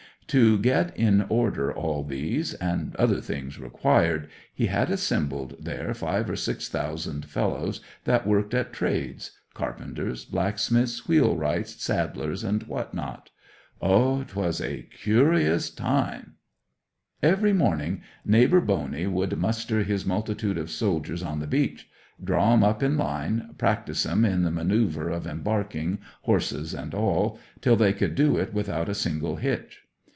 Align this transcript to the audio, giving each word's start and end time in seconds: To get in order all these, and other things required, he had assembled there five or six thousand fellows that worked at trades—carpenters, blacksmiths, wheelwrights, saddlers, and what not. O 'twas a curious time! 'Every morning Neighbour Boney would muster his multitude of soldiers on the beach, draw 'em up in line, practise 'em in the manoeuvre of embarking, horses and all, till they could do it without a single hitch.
To 0.27 0.57
get 0.57 0.95
in 0.95 1.25
order 1.27 1.73
all 1.73 2.05
these, 2.05 2.53
and 2.53 2.95
other 2.95 3.19
things 3.19 3.59
required, 3.59 4.29
he 4.53 4.67
had 4.67 4.89
assembled 4.89 5.57
there 5.59 5.93
five 5.93 6.29
or 6.29 6.37
six 6.37 6.69
thousand 6.69 7.25
fellows 7.25 7.81
that 8.05 8.25
worked 8.25 8.53
at 8.53 8.71
trades—carpenters, 8.71 10.23
blacksmiths, 10.23 11.05
wheelwrights, 11.05 11.83
saddlers, 11.83 12.45
and 12.45 12.63
what 12.63 12.93
not. 12.93 13.29
O 13.81 14.23
'twas 14.23 14.61
a 14.61 14.83
curious 14.83 15.69
time! 15.69 16.35
'Every 17.21 17.51
morning 17.51 18.01
Neighbour 18.23 18.61
Boney 18.61 19.07
would 19.07 19.37
muster 19.37 19.83
his 19.83 20.05
multitude 20.05 20.57
of 20.57 20.71
soldiers 20.71 21.21
on 21.23 21.39
the 21.41 21.45
beach, 21.47 21.89
draw 22.23 22.53
'em 22.53 22.63
up 22.63 22.81
in 22.81 22.95
line, 22.95 23.53
practise 23.57 24.05
'em 24.05 24.23
in 24.23 24.43
the 24.43 24.49
manoeuvre 24.51 25.11
of 25.13 25.27
embarking, 25.27 25.99
horses 26.21 26.73
and 26.73 26.95
all, 26.95 27.37
till 27.59 27.75
they 27.75 27.91
could 27.91 28.15
do 28.15 28.37
it 28.37 28.53
without 28.53 28.87
a 28.87 28.95
single 28.95 29.35
hitch. 29.35 29.79